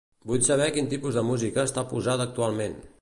[0.29, 2.75] Vull saber quin tipus de música està posada actualment.